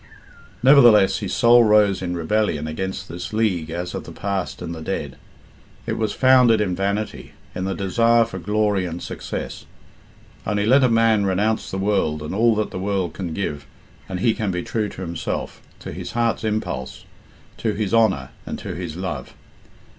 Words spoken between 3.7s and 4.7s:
of the past